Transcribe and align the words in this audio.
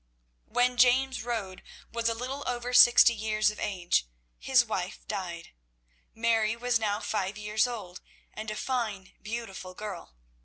When 0.47 0.77
James 0.77 1.21
Rode 1.23 1.61
was 1.91 2.09
a 2.09 2.15
little 2.15 2.43
over 2.47 2.73
sixty 2.73 3.13
years 3.13 3.51
of 3.51 3.59
age 3.59 4.07
his 4.39 4.65
wife 4.65 5.07
died. 5.07 5.49
Mary 6.15 6.55
was 6.55 6.79
now 6.79 6.99
five 6.99 7.37
years 7.37 7.67
old, 7.67 8.01
and 8.33 8.49
a 8.49 8.55
fine, 8.55 9.13
beautiful 9.21 9.75
girl. 9.75 10.15